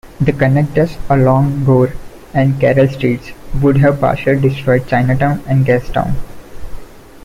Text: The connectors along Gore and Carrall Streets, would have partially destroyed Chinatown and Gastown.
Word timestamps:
The 0.19 0.31
connectors 0.33 0.97
along 1.11 1.63
Gore 1.63 1.93
and 2.33 2.59
Carrall 2.59 2.87
Streets, 2.91 3.33
would 3.61 3.77
have 3.77 3.99
partially 3.99 4.41
destroyed 4.49 4.87
Chinatown 4.87 5.43
and 5.47 5.63
Gastown. 5.63 6.15